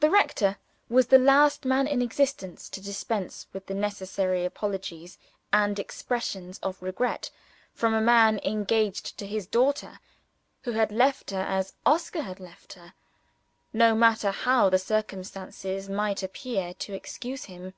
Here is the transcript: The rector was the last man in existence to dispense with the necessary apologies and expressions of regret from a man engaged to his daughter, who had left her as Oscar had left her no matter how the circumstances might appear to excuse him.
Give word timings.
The 0.00 0.10
rector 0.10 0.58
was 0.90 1.06
the 1.06 1.16
last 1.18 1.64
man 1.64 1.86
in 1.86 2.02
existence 2.02 2.68
to 2.68 2.78
dispense 2.82 3.46
with 3.54 3.64
the 3.68 3.72
necessary 3.74 4.44
apologies 4.44 5.16
and 5.50 5.78
expressions 5.78 6.58
of 6.58 6.82
regret 6.82 7.30
from 7.72 7.94
a 7.94 8.02
man 8.02 8.38
engaged 8.44 9.16
to 9.16 9.26
his 9.26 9.46
daughter, 9.46 9.98
who 10.64 10.72
had 10.72 10.92
left 10.92 11.30
her 11.30 11.40
as 11.40 11.72
Oscar 11.86 12.20
had 12.20 12.38
left 12.38 12.74
her 12.74 12.92
no 13.72 13.94
matter 13.94 14.30
how 14.30 14.68
the 14.68 14.78
circumstances 14.78 15.88
might 15.88 16.22
appear 16.22 16.74
to 16.74 16.92
excuse 16.92 17.44
him. 17.44 17.72